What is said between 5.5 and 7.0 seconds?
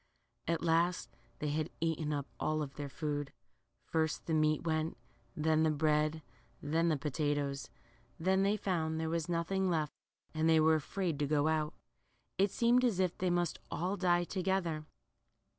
the bread, then the